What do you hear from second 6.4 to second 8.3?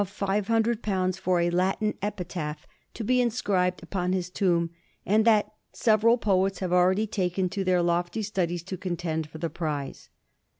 have already taken to their lofty